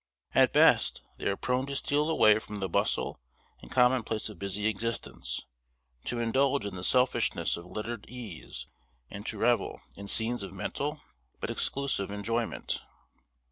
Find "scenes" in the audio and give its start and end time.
10.07-10.41